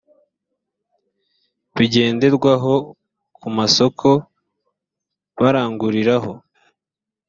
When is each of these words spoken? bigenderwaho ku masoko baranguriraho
bigenderwaho 1.75 2.73
ku 3.37 3.47
masoko 3.57 4.09
baranguriraho 5.41 6.31